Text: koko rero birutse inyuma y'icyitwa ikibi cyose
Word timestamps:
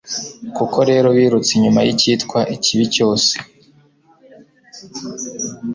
koko 0.55 0.79
rero 0.89 1.07
birutse 1.17 1.51
inyuma 1.57 1.79
y'icyitwa 1.87 2.39
ikibi 2.55 2.85
cyose 2.95 3.33